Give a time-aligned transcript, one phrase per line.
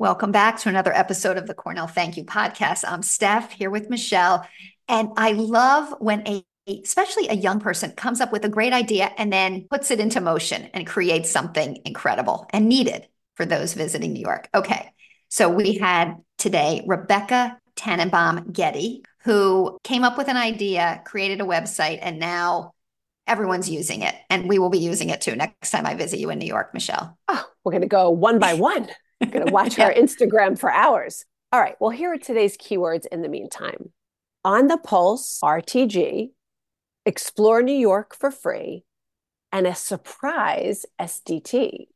[0.00, 2.86] Welcome back to another episode of the Cornell Thank You podcast.
[2.88, 4.48] I'm Steph here with Michelle.
[4.88, 9.12] And I love when a especially a young person comes up with a great idea
[9.18, 14.14] and then puts it into motion and creates something incredible and needed for those visiting
[14.14, 14.48] New York.
[14.54, 14.90] Okay.
[15.28, 21.44] So we had today Rebeka Tannenbaum Getty, who came up with an idea, created a
[21.44, 22.72] website, and now
[23.26, 24.14] everyone's using it.
[24.30, 26.72] And we will be using it too next time I visit you in New York,
[26.72, 27.18] Michelle.
[27.28, 28.88] Oh, we're going to go one by one.
[29.20, 29.86] We're going to watch yeah.
[29.86, 31.26] our Instagram for hours.
[31.52, 31.76] All right.
[31.78, 33.92] Well, here are today's keywords in the meantime
[34.44, 36.30] On the Pulse, RTG,
[37.04, 38.84] Explore New York for free,
[39.52, 41.88] and a surprise SDT.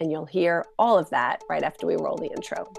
[0.00, 2.72] And you'll hear all of that right after we roll the intro.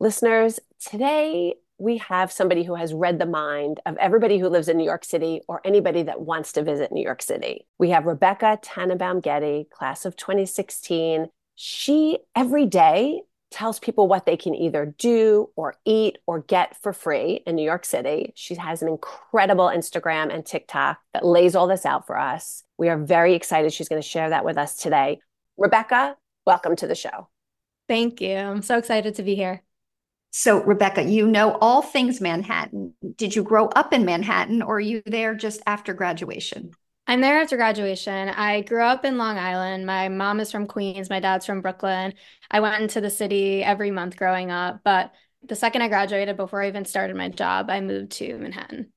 [0.00, 4.76] Listeners, today we have somebody who has read the mind of everybody who lives in
[4.76, 7.66] New York City or anybody that wants to visit New York City.
[7.78, 11.28] We have Rebeka Tannenbaum Getty, class of 2016.
[11.54, 16.92] She every day tells people what they can either do or eat or get for
[16.92, 18.32] free in New York City.
[18.34, 22.64] She has an incredible Instagram and TikTok that lays all this out for us.
[22.76, 25.20] We are very excited she's going to share that with us today.
[25.58, 27.28] Rebeka, welcome to the show.
[27.88, 28.36] Thank you.
[28.36, 29.62] I'm so excited to be here.
[30.30, 32.94] So, Rebeka, you know all things Manhattan.
[33.16, 36.72] Did you grow up in Manhattan or are you there just after graduation?
[37.06, 38.28] I'm there after graduation.
[38.28, 39.86] I grew up in Long Island.
[39.86, 42.12] My mom is from Queens, my dad's from Brooklyn.
[42.50, 45.12] I went into the city every month growing up, but
[45.42, 48.92] the second I graduated, before I even started my job, I moved to Manhattan.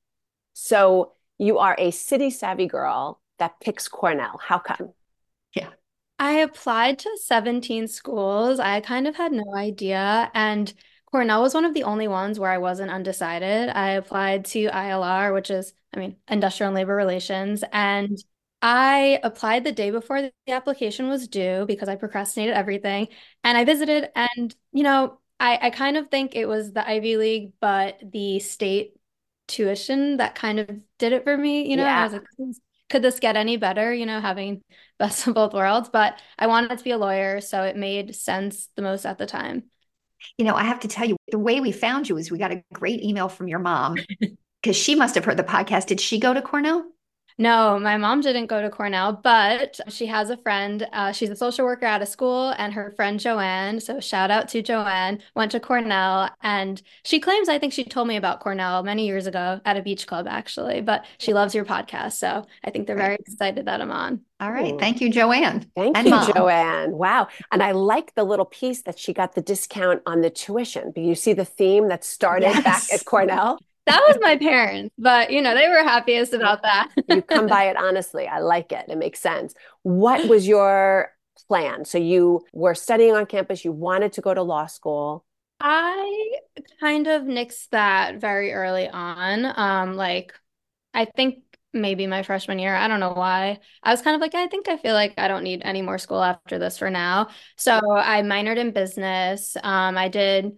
[0.54, 4.40] So you are a city savvy girl that picks Cornell.
[4.44, 4.92] How come?
[5.56, 5.70] Yeah.
[6.20, 8.60] I applied to 17 schools.
[8.60, 10.30] I kind of had no idea.
[10.34, 10.74] And
[11.12, 13.70] Cornell was one of the only ones where I wasn't undecided.
[13.70, 17.64] I applied to ILR, which is I mean, industrial and labor relations.
[17.72, 18.18] And
[18.62, 23.10] I applied the day before the application was due because I procrastinated everything.
[23.44, 27.18] And I visited, and, you know, I, I kind of think it was the Ivy
[27.18, 28.94] League, but the state
[29.48, 31.70] tuition that kind of did it for me.
[31.70, 32.02] You know, yeah.
[32.02, 32.24] I was like,
[32.90, 34.64] could this get any better, you know, having
[35.00, 35.90] best of both worlds?
[35.90, 39.26] But I wanted to be a lawyer, so it made sense the most at the
[39.26, 39.64] time.
[40.38, 42.52] You know, I have to tell you, the way we found you is we got
[42.52, 43.98] a great email from your mom
[44.62, 45.88] because she must have heard the podcast.
[45.88, 46.86] Did she go to Cornell?
[47.38, 50.88] No, my mom didn't go to Cornell, but she has a friend.
[50.94, 54.48] Uh, she's a social worker out of school, and her friend Joanne, so shout out
[54.50, 56.30] to Joanne, went to Cornell.
[56.42, 59.82] And she claims, I think she told me about Cornell many years ago at a
[59.82, 62.14] beach club, actually, but she loves your podcast.
[62.14, 64.22] So I think they're very excited that I'm on.
[64.40, 64.78] All right.
[64.80, 65.70] Thank you, Joanne.
[65.76, 66.34] Thank and you, Mom.
[66.34, 66.92] Joanne.
[66.94, 67.28] Wow.
[67.52, 70.92] And I like the little piece that she got the discount on the tuition.
[70.96, 72.64] But you see the theme that started yes.
[72.64, 73.60] back at Cornell?
[73.88, 76.90] That was my parents, but you know, they were happiest about that.
[77.10, 78.28] you come by it honestly.
[78.28, 78.86] I like it.
[78.88, 79.54] It makes sense.
[79.84, 81.12] What was your
[81.48, 81.86] plan?
[81.86, 85.26] So you were studying on campus, you wanted to go to law school.
[85.60, 86.38] I
[86.80, 89.46] kind of nixed that very early on.
[89.56, 90.34] Um, like
[90.94, 91.44] I think
[91.74, 92.76] maybe my freshman year.
[92.76, 93.60] I don't know why.
[93.84, 95.98] I was kind of like, I think I feel like I don't need any more
[95.98, 97.30] school after this for now.
[97.56, 99.56] So I minored in business.
[99.64, 100.58] Um, I did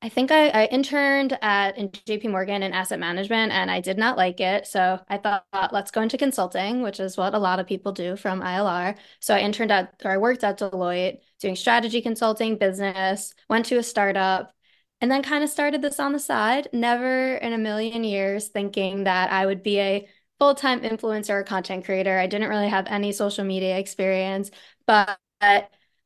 [0.00, 3.98] I think I, I interned at in JP Morgan in asset management and I did
[3.98, 4.66] not like it.
[4.68, 8.14] So I thought, let's go into consulting, which is what a lot of people do
[8.14, 8.94] from ILR.
[9.18, 13.78] So I interned at or I worked at Deloitte doing strategy consulting, business, went to
[13.78, 14.54] a startup,
[15.00, 16.68] and then kind of started this on the side.
[16.72, 20.08] Never in a million years thinking that I would be a
[20.38, 22.16] full-time influencer or content creator.
[22.16, 24.52] I didn't really have any social media experience,
[24.86, 25.18] but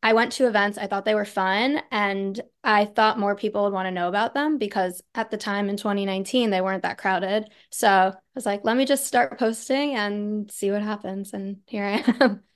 [0.02, 3.72] I went to events, I thought they were fun, and I thought more people would
[3.72, 7.48] want to know about them because at the time in 2019, they weren't that crowded.
[7.70, 11.32] So I was like, let me just start posting and see what happens.
[11.32, 12.42] And here I am.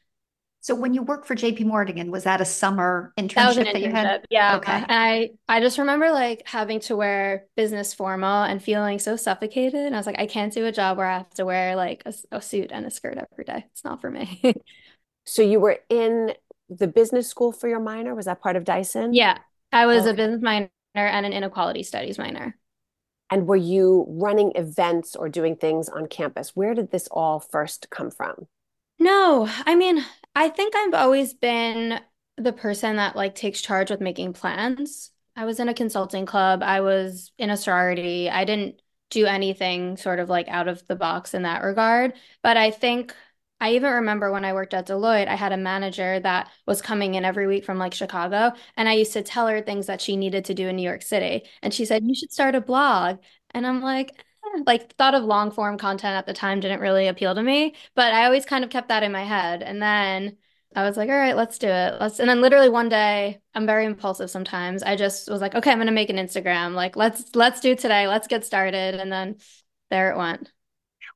[0.67, 3.65] So when you worked for JP Morgan, was that a summer internship that, was an
[3.67, 4.27] that you had?
[4.31, 4.57] Yeah.
[4.57, 4.73] Okay.
[4.73, 9.87] And I I just remember like having to wear business formal and feeling so suffocated.
[9.87, 12.03] And I was like, I can't do a job where I have to wear like
[12.05, 13.65] a, a suit and a skirt every day.
[13.71, 14.57] It's not for me.
[15.25, 16.33] so you were in
[16.69, 18.15] the business school for your minor?
[18.15, 19.15] Was that part of Dyson?
[19.15, 19.39] Yeah,
[19.73, 20.11] I was okay.
[20.11, 22.57] a business minor and an inequality studies minor.
[23.31, 26.55] And were you running events or doing things on campus?
[26.55, 28.47] Where did this all first come from?
[28.99, 30.05] No, I mean,
[30.35, 32.01] I think I've always been
[32.37, 35.11] the person that like takes charge with making plans.
[35.35, 38.31] I was in a consulting club, I was in a sorority.
[38.31, 38.81] I didn't
[39.11, 43.15] do anything sort of like out of the box in that regard, but I think
[43.61, 47.15] I even remember when I worked at Deloitte, I had a manager that was coming
[47.15, 48.53] in every week from like Chicago.
[48.77, 51.03] And I used to tell her things that she needed to do in New York
[51.03, 51.45] City.
[51.63, 53.19] And she said, You should start a blog.
[53.53, 57.07] And I'm like, ah, like thought of long form content at the time didn't really
[57.09, 59.63] appeal to me, but I always kind of kept that in my head.
[59.63, 60.37] And then
[60.75, 61.95] I was like, all right, let's do it.
[61.99, 64.83] Let's and then literally one day, I'm very impulsive sometimes.
[64.83, 66.75] I just was like, okay, I'm gonna make an Instagram.
[66.75, 68.07] Like, let's let's do today.
[68.07, 68.97] Let's get started.
[68.97, 69.37] And then
[69.91, 70.53] there it went.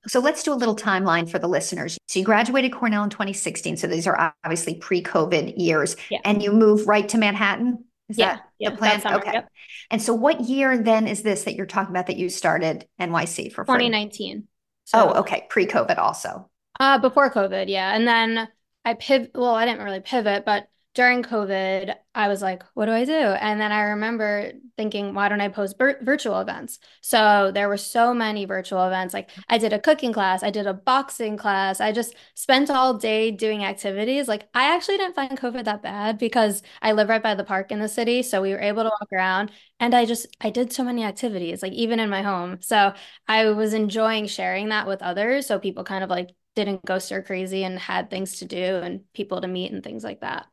[0.06, 1.99] So let's do a little timeline for the listeners.
[2.08, 3.76] So you graduated Cornell in 2016.
[3.76, 5.97] So these are obviously pre-COVID years.
[6.11, 6.20] Yeah.
[6.25, 7.85] And you move right to Manhattan.
[8.08, 9.00] Is Yeah, that yeah, the plan?
[9.00, 9.32] summer, Okay.
[9.32, 9.49] yep.
[9.91, 13.50] And so what year then is this that you're talking about that you started NYC
[13.50, 14.49] for 2019.
[14.85, 15.47] So Oh, okay.
[15.49, 16.50] Pre-COVID also.
[16.79, 17.94] Uh, before COVID, yeah.
[17.94, 18.49] And then
[18.85, 22.93] I pivot, well, I didn't really pivot, but during COVID, I was like, what do
[22.93, 23.13] I do?
[23.13, 26.81] And then I remember thinking, why don't I post vir virtual events?
[27.01, 29.15] So there were so many virtual events.
[29.15, 31.81] Like I did a cooking class, I did a boxing class.
[31.81, 34.27] I just spent all day doing activities.
[34.27, 37.71] Like I actually didn't find COVID that bad because I live right by the park
[37.71, 38.23] in the city.
[38.25, 41.63] So we were able to walk around and I just, I did so many activities,
[41.63, 42.59] like even in my home.
[42.63, 42.95] So
[43.29, 45.47] I was enjoying sharing that with others.
[45.47, 49.03] So people kind of like didn't go stir crazy and had things to do and
[49.13, 50.47] people to meet and things like that.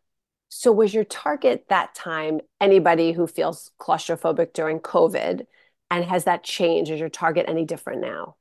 [0.50, 5.46] So, was your target that time anybody who feels claustrophobic during COVID?
[5.90, 6.92] And has that changed?
[6.92, 8.36] Is your target any different now?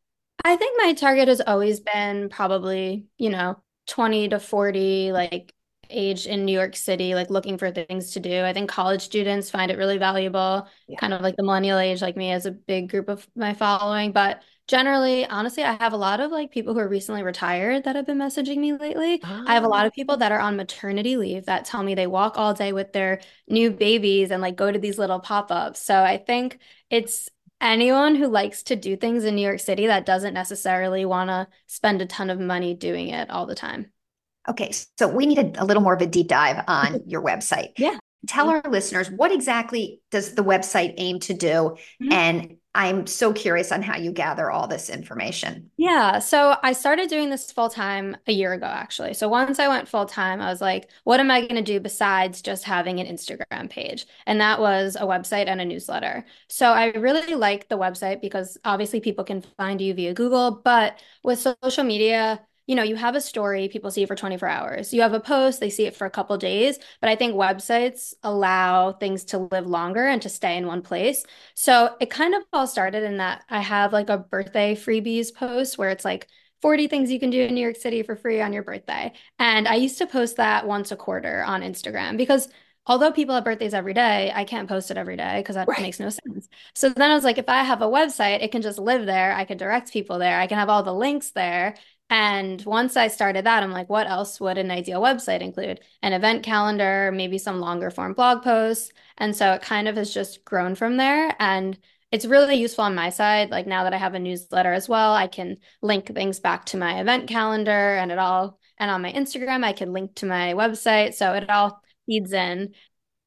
[0.44, 3.56] I think my target has always been probably, you know,
[3.86, 5.52] 20 to 40, like
[5.88, 8.44] age in New York City, like looking for things to do.
[8.44, 10.98] I think college students find it really valuable, Yeah.
[10.98, 14.12] kind of like the millennial age, like me, as a big group of my following.
[14.12, 17.96] But generally, honestly, I have a lot of like people who are recently retired that
[17.96, 19.22] have been messaging me lately.
[19.46, 21.94] I have a lot Ah, of people that are on maternity leave that tell me
[21.94, 25.80] they walk all day with their new babies and like go to these little pop-ups.
[25.82, 26.58] So I think
[26.90, 27.30] it's
[27.60, 31.48] anyone who likes to do things in New York City that doesn't necessarily want to
[31.66, 33.92] spend a ton of money doing it all the time.
[34.48, 34.70] Okay.
[34.98, 37.72] So we need a, a little more of a deep dive on your website.
[37.76, 37.98] Yeah.
[38.26, 41.76] Tell our listeners what exactly does the website aim to do?
[42.02, 42.12] Mhm.
[42.12, 45.70] And I'm so curious on how you gather all this information.
[45.78, 49.12] Yeah, so I started doing this full time a year ago, actually.
[49.14, 51.80] So once I went full time, I was like, what am I going to do
[51.80, 54.06] besides just having an Instagram page?
[54.26, 56.24] And that was a website and a newsletter.
[56.48, 60.98] So I really like the website because obviously people can find you via Google, but
[61.22, 64.92] with social media, you know, you have a story, people see it for 24 hours.
[64.92, 66.78] You have a post, they see it for a couple days.
[67.00, 71.24] But I think websites allow things to live longer and to stay in one place.
[71.54, 75.78] So it kind of all started in that I have like a birthday freebies post
[75.78, 76.28] where it's like
[76.62, 79.12] 40 things you can do in New York City for free on your birthday.
[79.38, 82.48] And I used to post that once a quarter on Instagram because
[82.86, 85.82] although people have birthdays every day, I can't post it every day because that Right.
[85.82, 86.48] makes no sense.
[86.74, 89.32] So then I was like, if I have a website, it can just live there.
[89.32, 90.38] I can direct people there.
[90.38, 91.74] I can have all the links there.
[92.08, 95.80] And once I started that, I'm like, what else would an ideal website include?
[96.02, 98.92] An event calendar, maybe some longer form blog posts.
[99.18, 101.34] And so it kind of has just grown from there.
[101.40, 101.76] And
[102.12, 103.50] it's really useful on my side.
[103.50, 106.76] Like now that I have a newsletter as well, I can link things back to
[106.76, 110.54] my event calendar and it all, and on my Instagram, I can link to my
[110.54, 111.14] website.
[111.14, 112.74] So it all feeds in.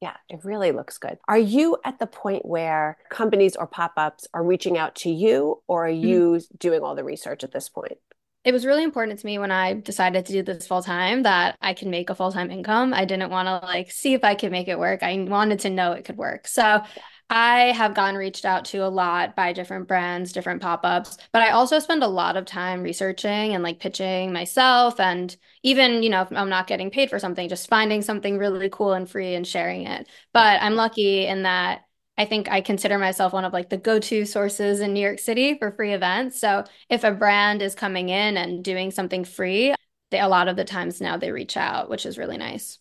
[0.02, 1.18] Yeah, it really looks good.
[1.28, 5.88] Are you at the point where companies or pop-ups are reaching out to you, or
[5.88, 6.02] are mm.
[6.02, 7.98] you doing all the research at this point?
[8.46, 11.58] It was really important to me when I decided to do this full time that
[11.62, 12.94] I can make a full time income.
[12.94, 15.04] I didn't want to like see if I could make it work.
[15.04, 16.48] I wanted to know it could work.
[16.48, 16.82] So
[17.30, 21.52] I have gotten reached out to a lot by different brands, different pop-ups, but I
[21.52, 26.22] also spend a lot of time researching and like pitching myself and even, you know,
[26.22, 29.46] if I'm not getting paid for something, just finding something really cool and free and
[29.46, 30.08] sharing it.
[30.34, 31.82] But I'm lucky in that
[32.20, 35.58] I think I consider myself one of like the go-to sources in New York City
[35.58, 36.38] for free events.
[36.38, 39.74] So if a brand is coming in and doing something free,
[40.12, 42.78] they, a lot of the times now they reach out, which is really nice.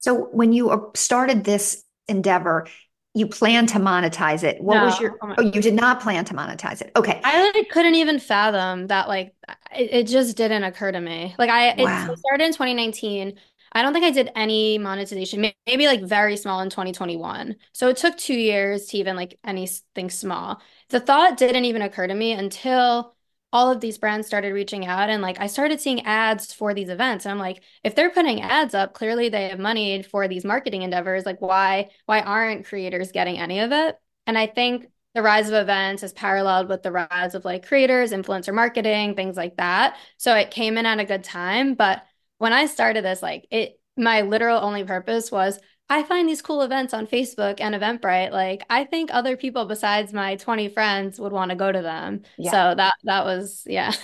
[0.00, 2.66] So when you uh, started this endeavor,
[3.14, 4.62] you plan to monetize it.
[4.62, 6.92] What was your, oh oh, you did not plan to monetize it.
[6.94, 7.18] Okay.
[7.24, 9.34] I like couldn't even fathom that like
[9.74, 11.34] it, it just didn't occur to me.
[11.38, 13.38] Like I it started in 2019.
[13.72, 17.56] I don't think I did any monetization, maybe like very small in 2021.
[17.72, 20.60] So it took two years to even like anything small.
[20.88, 23.14] The thought didn't even occur to me until
[23.52, 26.88] all of these brands started reaching out and like I started seeing ads for these
[26.88, 27.24] events.
[27.24, 30.82] And I'm like, if they're putting ads up, clearly they have money for these marketing
[30.82, 31.26] endeavors.
[31.26, 33.96] Like why why aren't creators getting any of it?
[34.26, 38.12] And I think the rise of events is paralleled with the rise of like creators,
[38.12, 39.96] influencer marketing, things like that.
[40.18, 41.74] So it came in at a good time.
[41.74, 42.04] But
[42.40, 45.58] when I started this, like it, my literal only purpose was
[45.90, 48.30] I find these cool events on Facebook and Eventbrite.
[48.30, 52.22] Like I think other people besides my 20 friends would want to go to them.
[52.38, 52.50] Yeah.
[52.50, 53.92] So that that was yeah.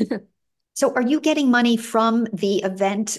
[0.74, 3.16] So are you getting money from the event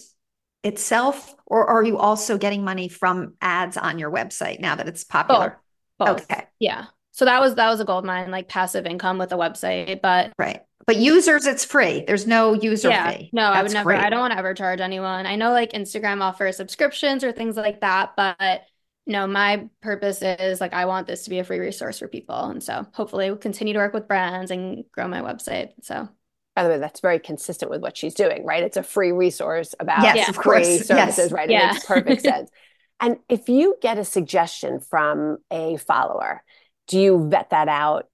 [0.63, 5.03] itself, or are you also getting money from ads on your website now that it's
[5.03, 5.59] popular?
[5.97, 6.29] Both.
[6.29, 6.43] Okay.
[6.59, 6.85] Yeah.
[7.13, 10.03] So that was that was a gold mine, like passive income with a website.
[10.03, 10.61] But right.
[10.87, 12.05] But users, it's free.
[12.07, 13.29] There's no user yeah, fee.
[13.33, 13.99] no, I would never, great.
[13.99, 15.25] I don't want to ever charge anyone.
[15.25, 18.61] I know like Instagram offers subscriptions or things like that, but
[19.05, 22.35] no, my purpose is like I want this to be a free resource for people.
[22.45, 25.71] And so hopefully we'll continue to work with brands and grow my website.
[25.81, 26.07] So
[26.55, 28.63] By the way, that's very consistent with what she's doing, right?
[28.63, 30.29] It's a free resource about Yes, Yeah.
[30.29, 30.67] of free course.
[30.67, 30.87] Yes.
[30.87, 31.49] services, right?
[31.49, 32.49] It makes perfect sense.
[33.01, 36.43] And if you get a suggestion from a follower,
[36.87, 38.07] do you vet that out?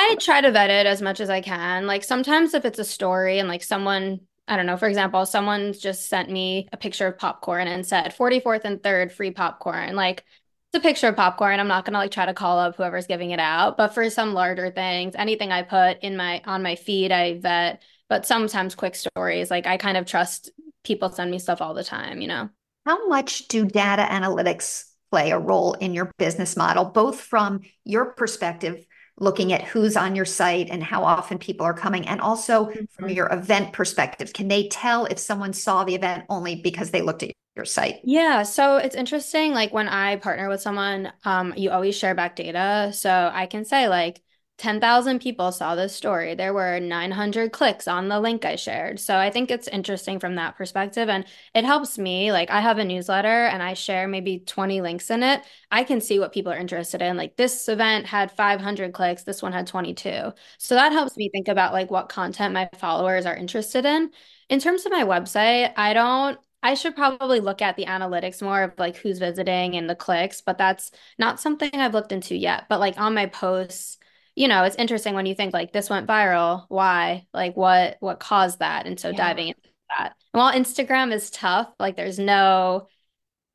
[0.00, 1.88] I try to vet it as much as I can.
[1.88, 5.72] Like sometimes if it's a story and like someone, I don't know, for example, someone
[5.72, 9.96] just sent me a picture of popcorn and said 44th and 3rd free popcorn.
[9.96, 10.24] Like
[10.72, 11.58] it's a picture of popcorn.
[11.58, 13.76] I'm not gonna like try to call up whoever's giving it out.
[13.76, 17.82] But for some larger things, anything I put in my on my feed, I vet.
[18.08, 20.52] But sometimes quick stories, like I kind of trust
[20.84, 22.50] people send me stuff all the time, you know?
[22.86, 28.12] How much do data analytics play a role in your business model, both from your
[28.12, 28.84] perspective,
[29.18, 33.08] looking at who's on your site and how often people are coming, and also from
[33.08, 33.14] Mhm.
[33.14, 34.32] your event perspective?
[34.32, 38.00] Can they tell if someone saw the event only because they looked at your site?
[38.02, 39.52] Yeah, so it's interesting.
[39.52, 42.92] Like when I partner with someone, um, you always share back data.
[42.94, 44.22] So I can say like
[44.58, 46.34] 10,000 people saw this story.
[46.34, 49.00] There were 900 clicks on the link I shared.
[49.00, 51.08] So I think it's interesting from that perspective.
[51.08, 51.24] And
[51.54, 52.32] it helps me.
[52.32, 55.42] Like I have a newsletter and I share maybe 20 links in it.
[55.70, 57.16] I can see what people are interested in.
[57.16, 60.32] Like this event had 500 clicks, this one had 22.
[60.58, 64.10] So that helps me think about like what content my followers are interested in.
[64.48, 68.62] In terms of my website, I don't I should probably look at the analytics more
[68.62, 72.64] of like who's visiting and the clicks, but that's not something I've looked into yet.
[72.68, 73.98] But like on my posts,
[74.38, 77.26] you know, it's interesting when you think like this went viral, why?
[77.34, 78.86] Like what what caused that?
[78.86, 79.16] And so Yeah.
[79.16, 80.16] diving into that.
[80.32, 82.88] And while Instagram is tough, like there's no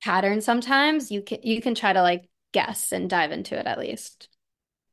[0.04, 3.80] pattern sometimes, you can you can try to like guess and dive into it at
[3.80, 4.30] least.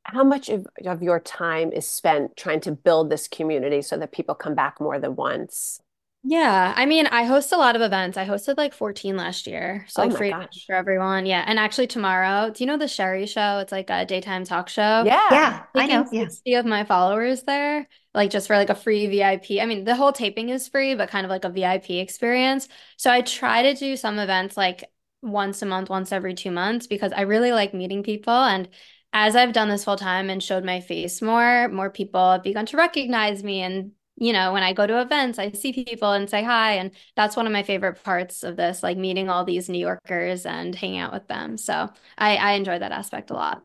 [0.05, 4.13] How much of, of your time is spent trying to build this community so that
[4.13, 5.81] people come back more than once?
[6.23, 8.19] Yeah, I mean, I host a lot of events.
[8.19, 9.87] I hosted like 14 last year.
[9.89, 10.67] So Oh like my free gosh.
[10.67, 11.25] for everyone.
[11.25, 11.43] Yeah.
[11.47, 13.59] And actually tomorrow, do you know the Sherri Show?
[13.61, 15.11] It's like a daytime talk show.
[15.31, 15.31] Yeah.
[15.31, 16.05] Yeah, I know.
[16.05, 16.29] Taking Yeah.
[16.29, 19.63] 60 of my followers there, like just for like a free VIP.
[19.63, 22.69] I mean, the whole taping is free, but kind of like a VIP experience.
[22.99, 24.85] So I try to do some events like
[25.23, 28.35] once a month, once every two months, because I really like meeting people.
[28.35, 28.69] And
[29.15, 32.67] as I've done this full time and showed my face more, more people have begun
[32.67, 33.63] to recognize me.
[33.63, 36.75] And, you know, when I go to events, I see people and say hi.
[36.75, 40.47] And that's one of my favorite parts of this, like meeting all these New Yorkers
[40.47, 41.57] and hanging out with them.
[41.57, 43.65] So I, I enjoy that aspect a lot.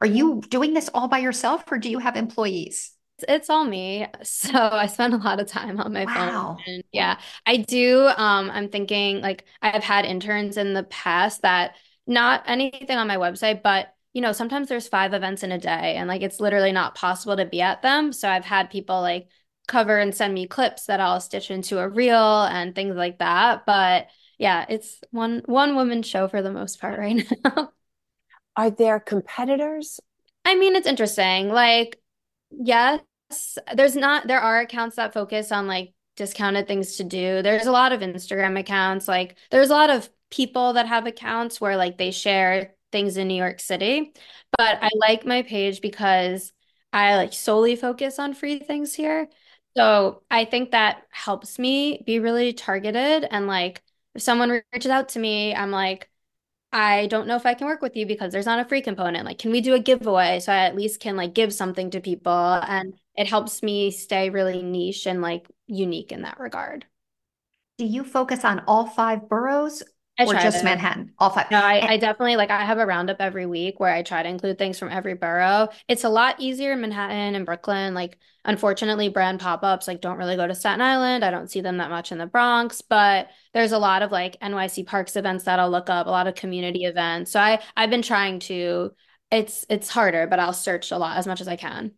[0.00, 2.92] Are you doing this all by yourself or do you have employees?
[3.28, 4.06] It's, all me.
[4.22, 6.56] So I spend a lot of time on my Wow.
[6.58, 6.64] phone.
[6.66, 8.06] And yeah, I do.
[8.16, 11.74] Um, I'm thinking like I've had interns in the past that
[12.06, 15.96] not anything on my website, but you know, sometimes there's five events in a day
[15.96, 18.12] and like it's literally not possible to be at them.
[18.12, 19.28] So I've had people like
[19.68, 23.66] cover and send me clips that I'll stitch into a reel and things like that.
[23.66, 24.08] But
[24.38, 27.70] yeah, it's one one woman show for the most part right now.
[28.56, 30.00] Are there competitors?
[30.44, 31.48] I mean, it's interesting.
[31.48, 32.00] Like,
[32.50, 33.00] yes,
[33.74, 37.42] there's not, there are accounts that focus on like discounted things to do.
[37.42, 39.06] There's a lot of Instagram accounts.
[39.06, 43.28] Like, there's a lot of people that have accounts where like they share things in
[43.28, 44.12] New York City.
[44.56, 46.52] But I like my page because
[46.92, 49.28] I like solely focus on free things here.
[49.78, 53.24] So I think that helps me be really targeted.
[53.30, 53.80] And like,
[54.16, 56.10] if someone reaches out to me, I'm like,
[56.72, 59.24] I don't know if I can work with you because there's not a free component.
[59.24, 62.00] Like, can we do a giveaway so I at least can like give something to
[62.00, 62.32] people?
[62.32, 66.84] And it helps me stay really niche and like unique in that regard.
[67.78, 69.84] Do you focus on all five boroughs
[70.18, 70.64] I or just to.
[70.64, 71.12] Manhattan?
[71.18, 71.50] All five.
[71.50, 74.22] No, I, And- I definitely like I have a roundup every week where I try
[74.22, 75.68] to include things from every borough.
[75.86, 77.94] It's a lot easier in Manhattan and Brooklyn.
[77.94, 81.24] Like, unfortunately, brand pop-ups like don't really go to Staten Island.
[81.24, 84.36] I don't see them that much in the Bronx, but there's a lot of like
[84.40, 87.30] NYC Parks events that I'll look up, a lot of community events.
[87.30, 88.92] So I I've been trying to,
[89.30, 91.92] it's it's harder, but I'll search a lot as much as I can.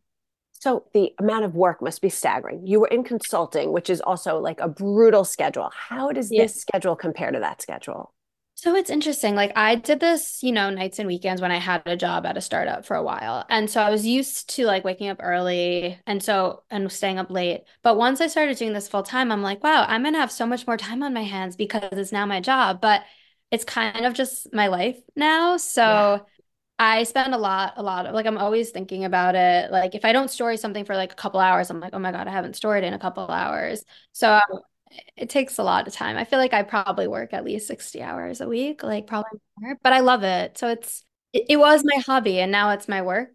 [0.60, 2.66] So the amount of work must be staggering.
[2.66, 5.70] You were in consulting, which is also like a brutal schedule.
[5.74, 6.44] How does Yeah.
[6.44, 8.12] this schedule compare to that schedule?
[8.54, 9.34] So it's interesting.
[9.34, 12.36] Like I did this, you know, nights and weekends when I had a job at
[12.36, 13.46] a startup for a while.
[13.48, 17.30] And so I was used to like waking up early and so and staying up
[17.30, 17.62] late.
[17.82, 20.44] But once I started doing this full time, I'm like, wow, I'm gonna have so
[20.46, 22.82] much more time on my hands because it's now my job.
[22.82, 23.02] But
[23.50, 25.56] it's kind of just my life now.
[25.56, 26.04] So Yeah.
[26.80, 29.70] I spend a lot, a lot of like I'm always thinking about it.
[29.70, 32.10] Like if I don't story something for like a couple hours, I'm like, oh my
[32.10, 33.84] God, I haven't storied in a couple hours.
[34.12, 34.60] So um,
[35.14, 36.16] it takes a lot of time.
[36.16, 39.78] I feel like I probably work at least 60 hours a week, like probably more,
[39.82, 40.56] but I love it.
[40.56, 43.28] So it's it, it was my hobby and now it's my work.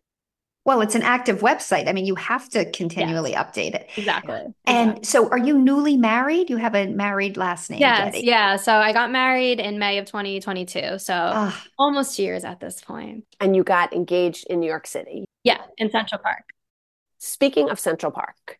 [0.65, 1.87] Well, it's an active website.
[1.87, 3.45] I mean, you have to continually yes.
[3.45, 3.89] update it.
[3.95, 4.41] Exactly.
[4.65, 5.03] And exactly.
[5.03, 6.49] so are you newly married?
[6.49, 7.79] You have a married last name.
[7.79, 8.13] Yes.
[8.13, 8.25] Getty.
[8.25, 8.55] Yeah.
[8.55, 10.97] So I got married in May of 2022.
[10.97, 11.53] So Ugh.
[11.77, 13.25] almost years at this point.
[13.39, 15.25] And you got engaged in New York City.
[15.43, 16.49] Yeah, in Central Park.
[17.19, 18.57] Speaking of Central Park,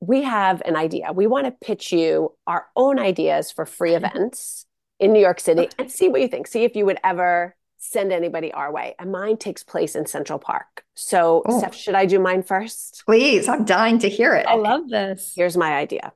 [0.00, 1.12] we have an idea.
[1.12, 4.66] We want to pitch you our own ideas for free events
[4.98, 6.48] in New York City and see what you think.
[6.48, 8.94] See if you would ever send anybody our way.
[8.98, 10.84] And mine takes place in Central Park.
[10.94, 11.58] So, oh.
[11.58, 13.02] Steph, should I do mine first?
[13.06, 14.46] Please, I'm dying to hear it.
[14.46, 15.32] I love this.
[15.34, 16.12] Here's my idea.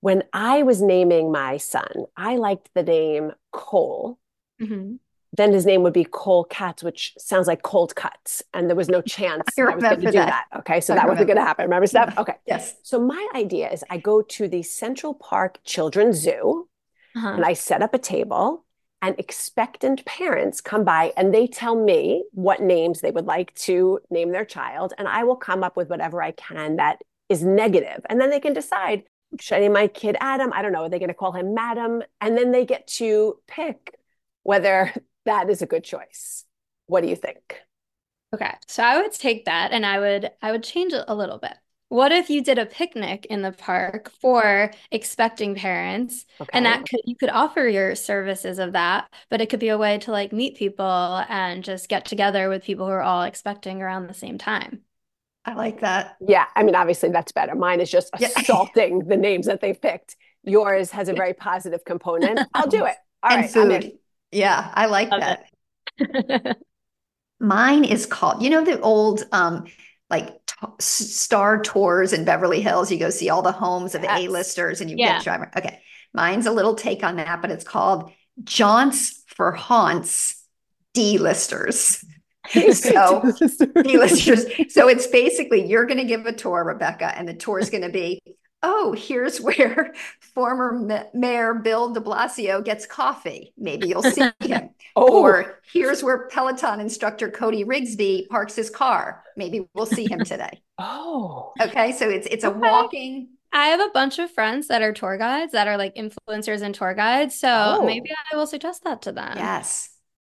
[0.00, 4.18] When I was naming my son, I liked the name Cole.
[4.60, 4.96] Mm-hmm.
[5.32, 8.42] Then his name would be Cole Katz, which sounds like cold cuts.
[8.54, 10.46] And there was no chance I, I was going to do that.
[10.50, 10.58] that.
[10.60, 10.80] Okay.
[10.80, 11.12] So I that remember.
[11.12, 11.64] wasn't going to happen.
[11.64, 12.16] Remember, Steph?
[12.16, 12.34] Okay.
[12.46, 12.76] Yes.
[12.82, 16.68] So my idea is I go to the Central Park Children's Zoo
[17.14, 17.28] uh-huh.
[17.28, 18.64] and I set up a table
[19.00, 24.00] and expectant parents come by and they tell me what names they would like to
[24.10, 28.04] name their child and i will come up with whatever i can that is negative.
[28.08, 29.04] And then they can decide
[29.40, 30.52] should i name my kid adam?
[30.54, 30.84] I don't know.
[30.84, 32.02] Are they going to call him madam?
[32.20, 33.94] And then they get to pick
[34.42, 34.92] whether
[35.26, 36.44] that is a good choice.
[36.86, 37.60] What do you think?
[38.34, 41.38] Okay so i would take that and i would i would change it a little
[41.38, 41.54] bit
[41.88, 46.26] what if you did a picnic in the park for expecting parents?
[46.40, 46.50] Okay.
[46.52, 49.78] and that could you could offer your services of that but it could be a
[49.78, 53.82] way to like meet people and just get together with people who are all expecting
[53.82, 54.82] around the same time.
[55.44, 56.16] I like that.
[56.20, 57.54] Yeah i mean obviously that's better.
[57.54, 60.16] Mine is just assaulting the names that they've picked.
[60.44, 62.40] Yours has a very positive component.
[62.54, 62.96] I'll do it.
[63.22, 63.92] All and right, food.
[64.30, 65.46] Yeah i like Love that.
[67.40, 69.64] mine is called you know the old um
[70.10, 72.90] like t- star tours in Beverly Hills.
[72.90, 74.20] You go see all the homes of yes.
[74.20, 75.14] A-listers and you yeah.
[75.14, 75.50] get driver.
[75.56, 75.80] Okay.
[76.14, 78.10] Mine's a little take on that, but it's called
[78.42, 80.42] Jaunts for Haunts
[80.94, 82.04] D-listers.
[82.72, 83.22] so
[83.82, 84.46] D-listers.
[84.72, 87.82] So it's basically you're going to give a tour, Rebeka, and the tour is going
[87.82, 88.20] to be
[88.62, 89.94] oh, here's where
[90.34, 93.52] former Mayor Bill de Blasio gets coffee.
[93.56, 94.70] Maybe you'll see him.
[94.98, 95.22] Oh.
[95.22, 99.22] Or here's where Peloton instructor Cody Rigsby parks his car.
[99.36, 100.60] Maybe we'll see him today.
[100.78, 101.52] oh.
[101.60, 101.92] Okay.
[101.92, 103.28] So it's it's a walking.
[103.52, 106.74] I have a bunch of friends that are tour guides that are like influencers and
[106.74, 107.38] tour guides.
[107.38, 107.48] So
[107.80, 107.84] oh.
[107.84, 109.36] maybe I will suggest that to them.
[109.36, 109.90] Yes.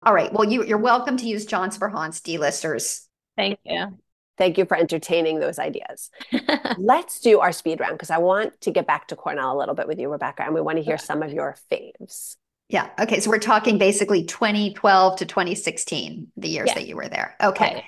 [0.03, 0.31] All right.
[0.31, 3.07] Well, you, you're welcome to use Jaunts for Haunts D-listers.
[3.35, 3.97] Thank you.
[4.37, 6.09] Thank you for entertaining those ideas.
[6.77, 9.75] Let's do our speed round because I want to get back to Cornell a little
[9.75, 12.37] bit with you, Rebeka, and we want to hear some of your faves.
[12.69, 12.89] Yeah.
[12.99, 13.19] Okay.
[13.19, 16.75] So we're talking basically 2012 to 2016, the years yeah.
[16.75, 17.35] that you were there.
[17.41, 17.75] Okay.
[17.75, 17.83] Right.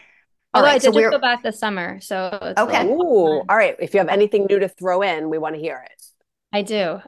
[0.54, 2.02] Although right, I did so just go back this summer.
[2.02, 2.86] So okay.
[2.86, 3.76] Ooh, all right.
[3.80, 6.04] If you have anything new to throw in, we want to hear it.
[6.52, 7.00] I do.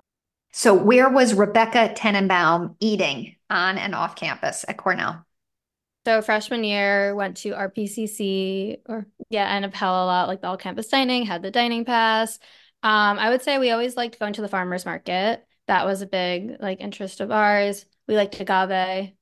[0.54, 5.26] So where was Rebeka Tannenbaum eating on and off campus at Cornell?
[6.06, 10.58] So freshman year, went to RPCC or yeah, and Appel a lot, like the all
[10.58, 12.40] campus dining, had the dining pass.
[12.84, 15.46] Um, I would say we always liked going to the farmers market.
[15.68, 17.86] That was a big like interest of ours.
[18.08, 19.14] We liked agave.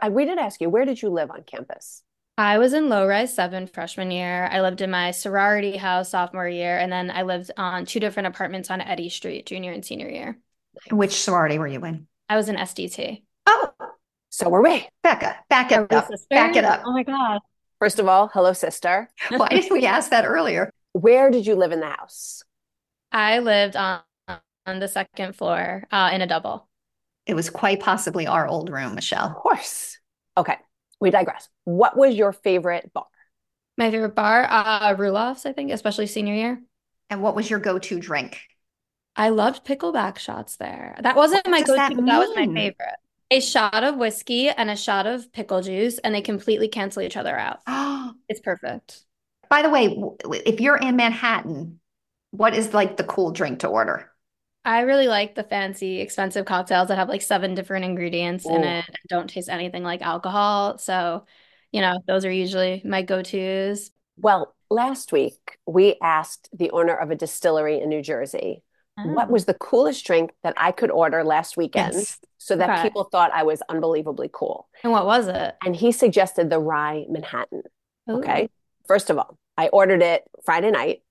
[0.00, 2.02] I, we did ask you, where did you live on campus?
[2.38, 4.48] I was in low rise seven freshman year.
[4.50, 8.28] I lived in my sorority house sophomore year, and then I lived on two different
[8.28, 10.38] apartments on Eddy Street junior and senior year.
[10.90, 12.06] Which sorority were you in?
[12.28, 13.22] I was in SDT.
[13.46, 13.70] Oh,
[14.30, 14.88] so were we.
[15.02, 16.08] Becca, back it up.
[16.08, 16.26] Sister?
[16.30, 16.82] Back it up.
[16.86, 17.40] Oh my God.
[17.78, 19.10] First of all, hello, sister.
[19.28, 20.72] Why didn't we ask that earlier?
[20.92, 22.42] Where did you live in the house?
[23.10, 24.00] I lived on,
[24.66, 26.68] on the second floor uh, in a double.
[27.26, 29.28] It was quite possibly our old room, Michelle.
[29.28, 29.98] Of course.
[30.36, 30.56] Okay,
[31.00, 31.48] we digress.
[31.64, 33.06] What was your favorite bar?
[33.78, 36.62] My favorite bar, uh, Rulloff's, I think, especially senior year.
[37.10, 38.40] And what was your go-to drink?
[39.14, 40.96] I loved pickleback shots there.
[41.00, 42.96] That wasn't what my go-to, that, that was my favorite
[43.32, 47.16] a shot of whiskey and a shot of pickle juice, and they completely cancel each
[47.16, 47.60] other out.
[48.28, 49.04] it's perfect.
[49.48, 49.96] By the way,
[50.44, 51.80] if you're in Manhattan,
[52.30, 54.11] what is like the cool drink to order?
[54.64, 58.84] I really like the fancy, expensive cocktails that have like seven different ingredients in it
[58.86, 60.78] and don't taste anything like alcohol.
[60.78, 61.26] So,
[61.72, 63.90] you know, those are usually my go tos.
[64.16, 68.62] Well, last week we asked the owner of a distillery in New Jersey
[68.96, 69.32] what oh.
[69.32, 72.18] was the coolest drink that I could order last weekend yes.
[72.38, 72.82] so that okay.
[72.82, 74.68] people thought I was unbelievably cool.
[74.82, 75.54] And what was it?
[75.64, 77.62] And he suggested the rye Manhattan.
[78.10, 78.18] Ooh.
[78.18, 78.48] Okay.
[78.86, 81.02] First of all, I ordered it Friday night.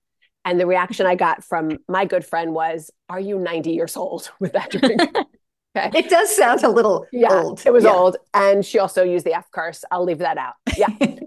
[0.44, 4.30] And the reaction I got from my good friend was, Are you 90 years old
[4.40, 5.00] with that drink?
[5.76, 5.90] okay.
[5.94, 7.62] It does sound a little yeah, old.
[7.64, 7.92] It was yeah.
[7.92, 8.16] old.
[8.34, 9.84] And she also used the F curse.
[9.90, 10.54] I'll leave that out.
[10.76, 10.88] Yeah.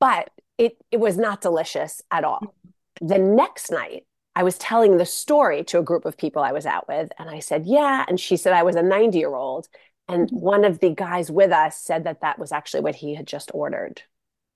[0.00, 2.54] but it, it was not delicious at all.
[3.00, 6.66] The next night, I was telling the story to a group of people I was
[6.66, 7.10] out with.
[7.18, 8.04] And I said, Yeah.
[8.08, 9.68] And she said I was a 90 year old.
[10.08, 10.36] And mm-hmm.
[10.36, 13.50] one of the guys with us said that that was actually what he had just
[13.52, 14.02] ordered.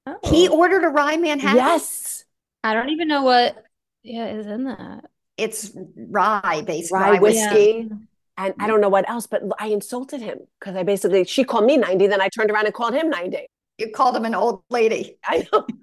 [0.06, 0.18] Oh.
[0.24, 1.56] He ordered a rye Manhattan.
[1.56, 2.24] Yes.
[2.64, 3.62] I don't even know what
[4.02, 5.04] yeah is in that.
[5.36, 7.82] It's rye based Rye rye whiskey.
[7.84, 7.90] whiskey.
[8.38, 11.64] And I don't know what else, but I insulted him because I basically, she called
[11.66, 13.46] me 90, then I turned around and called him 90.
[13.78, 15.18] You called him an old lady.
[15.24, 15.66] I know.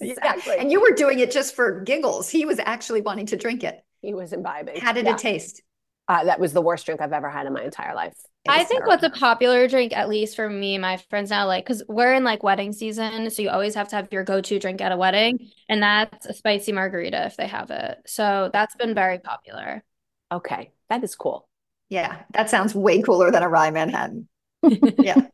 [0.00, 0.12] Yeah.
[0.12, 0.56] exactly.
[0.58, 2.28] And you were doing it just for giggles.
[2.28, 3.80] He was actually wanting to drink it.
[4.02, 4.80] he was imbibing.
[4.80, 5.12] How did Yeah.
[5.14, 5.62] it taste?
[6.08, 8.14] Uh, that was the worst drink I've ever had in my entire life.
[8.48, 8.88] I think terrible.
[8.88, 12.14] what's a popular drink, at least for me, and my friends now, like, because we're
[12.14, 14.96] in like wedding season, so you always have to have your go-to drink at a
[14.96, 17.98] wedding, and that's a spicy margarita if they have it.
[18.06, 19.82] So that's been very popular.
[20.30, 20.70] Okay.
[20.88, 21.48] That is cool.
[21.88, 24.28] Yeah, that sounds way cooler than a rye Manhattan.
[24.98, 25.26] Yeah.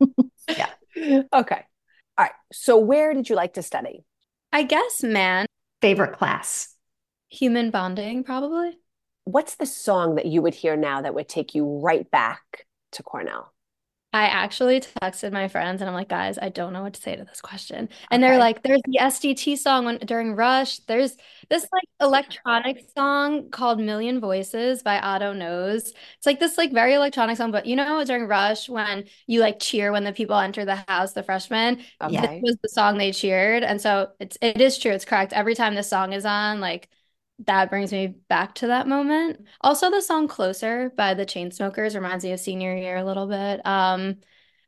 [0.49, 0.69] yeah.
[0.95, 1.61] Okay.
[2.17, 2.31] All right.
[2.51, 4.05] So, where did you like to study?
[4.51, 5.45] I guess, man,
[5.81, 6.69] Favorite class?
[7.29, 8.77] human bonding, probably.
[9.25, 13.03] What's the song that you would hear now that would take you right back to
[13.03, 13.53] Cornell?
[14.15, 17.15] I actually texted my friends and I'm like, guys, I don't know what to say
[17.15, 17.89] to this question.
[18.11, 20.77] And they're like, there's the SDT song when, during Rush.
[20.81, 21.17] There's
[21.49, 25.93] this like electronic song called Million Voices by Otto Knows.
[26.17, 29.59] It's like this like very electronic song, but you know during Rush when you like
[29.59, 32.19] cheer when the people enter the house, the freshmen, Okay.
[32.21, 33.63] this was the song they cheered.
[33.63, 35.33] And so it's it is true, it's correct.
[35.33, 36.87] Every time this song is on, like
[37.47, 39.45] that brings me back to that moment.
[39.61, 43.65] Also, the song Closer by the Chainsmokers reminds me of senior year a little bit.
[43.65, 44.17] Um,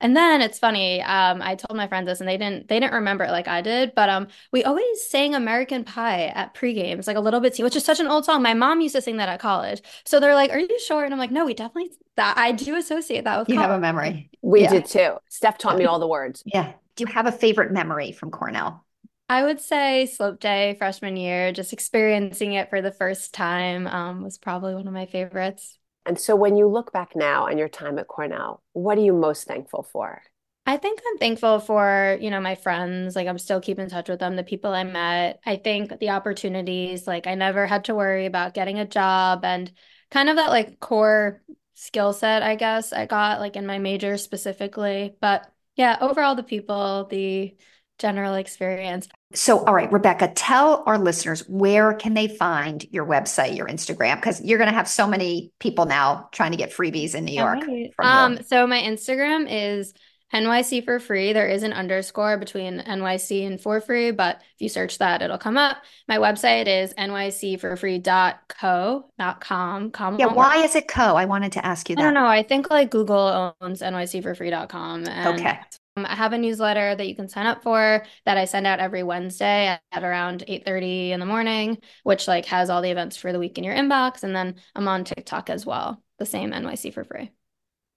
[0.02, 2.94] and then it's funny, um, I told my friends this and they didn't they didn't
[2.96, 7.16] remember it like I did, but um we always sang American Pie at pre-games, like
[7.18, 8.42] a little bit, too, which is such an old song.
[8.44, 9.82] My mom used to sing that at college.
[10.06, 11.04] So they're like, Are you sure?
[11.06, 13.64] And I'm like, No, we definitely that I do associate that with Cornell.
[13.64, 14.30] You have a memory.
[14.42, 14.70] We Yeah.
[14.70, 15.18] did too.
[15.30, 16.44] Steph taught me all the words.
[16.46, 16.74] Yeah.
[16.96, 18.85] Do you have a favorite memory from Cornell?
[19.28, 24.22] I would say slope day freshman year, just experiencing it for the first time, um,
[24.22, 25.80] was probably one of my favorites.
[26.06, 29.14] And so, when you look back now on your time at Cornell, what are you
[29.14, 30.22] most thankful for?
[30.68, 33.16] I think I'm thankful for, you know, my friends.
[33.16, 35.40] Like I'm still keeping in touch with them, the people I met.
[35.46, 39.72] I think the opportunities, like I never had to worry about getting a job and
[40.10, 41.44] kind of that like core
[41.76, 45.16] skill set, I guess, I got like in my major specifically.
[45.22, 47.56] But yeah, overall the people, the
[48.00, 49.08] general experience.
[49.34, 54.16] So, all right, Rebeka, tell our listeners where can they find your website, your Instagram,
[54.16, 57.34] because you're going to have so many people now trying to get freebies in New
[57.34, 57.60] York.
[57.68, 57.90] You.
[58.00, 59.94] Um, so my Instagram is
[60.34, 61.34] NYC for free.
[61.34, 65.38] There is an underscore between NYC and for free, but if you search that, it'll
[65.38, 65.78] come up.
[66.08, 69.92] My website is nycforfree.co, not com.
[69.94, 70.38] Yeah, won't work.
[70.38, 71.16] why is it co?
[71.16, 72.28] I wanted to ask you I don't know.
[72.28, 75.08] I think like Google owns nycforfree.com.
[75.08, 75.60] And Okay.
[75.96, 78.80] Um, I have a newsletter that you can sign up for that I send out
[78.80, 83.18] every Wednesday at, at around 8:30 in the morning, which like has all the events
[83.18, 84.24] for the week in your inbox.
[84.24, 87.32] And then I'm on TikTok as well, the same NYC for free.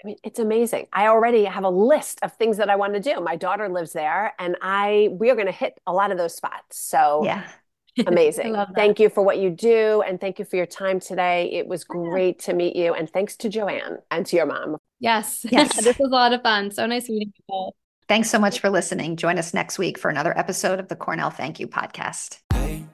[0.02, 0.86] I mean, it's amazing.
[0.92, 3.20] I already have a list of things that I want to do.
[3.20, 6.36] My daughter lives there, and I we are going to hit a lot of those
[6.36, 6.78] spots.
[6.78, 7.48] So Yeah.
[8.06, 8.54] amazing.
[8.76, 11.50] Thank you for what you do, and thank you for your time today.
[11.52, 14.76] It was great to meet you, and thanks to Joanne and to your mom.
[15.00, 15.44] Yes.
[15.50, 15.82] Yes.
[15.82, 16.70] This was a lot of fun.
[16.70, 17.74] So nice meeting you both.
[18.08, 19.16] Thanks so much for listening.
[19.16, 22.38] Join us next week for another episode of the Cornell Thank You podcast.
[22.54, 22.86] Hey,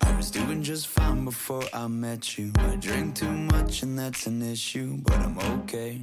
[0.00, 2.52] I was doing just fine before I met you.
[2.58, 6.00] I drink too much and that's an issue, but I'm okay.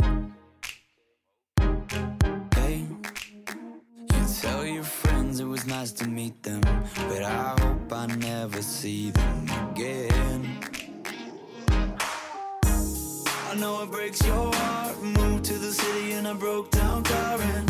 [2.55, 2.85] Hey,
[4.13, 8.61] you tell your friends it was nice to meet them, but I hope I never
[8.61, 10.48] see them again.
[13.49, 15.01] I know it breaks your heart.
[15.01, 17.65] Moved to the city and I broke down crying.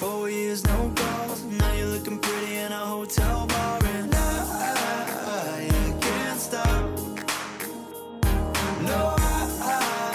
[0.00, 1.42] Four years, no calls.
[1.44, 4.18] Now you're looking pretty in a hotel bar, and I,
[5.26, 6.84] I I can't stop.
[8.80, 9.48] No, I,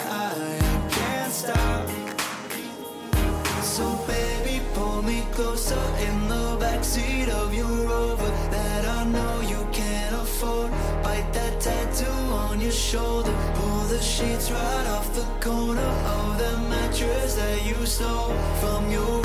[0.10, 1.90] I, I can't stop.
[3.62, 9.68] So baby, pull me closer in the backseat of your Rover that I know you
[9.72, 10.72] can't afford.
[11.04, 13.36] Bite that tattoo on your shoulder.
[13.94, 19.23] The sheets right off the corner of the mattress that you stole from your